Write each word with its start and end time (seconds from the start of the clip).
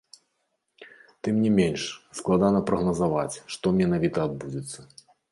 Тым 1.25 1.35
не 1.43 1.49
менш, 1.57 1.81
складана 2.19 2.61
прагназаваць, 2.69 3.35
што 3.57 3.65
менавіта 3.83 4.25
адбудзецца. 4.31 4.79